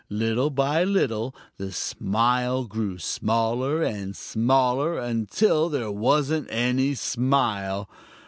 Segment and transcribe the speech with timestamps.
[0.09, 7.87] Little by little the smile grew smaller and smaller, until there wasn't any smile.